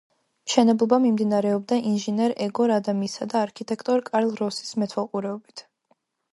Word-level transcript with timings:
მშენებლობა 0.49 0.97
მიმდინარეობდა 1.03 1.77
ინჟინერ 1.91 2.33
ეგორ 2.47 2.75
ადამისა 2.77 3.29
და 3.35 3.45
არქიტექტორ 3.49 4.05
კარლ 4.11 4.35
როსის 4.43 4.77
მეთვალყურეობით. 4.85 5.67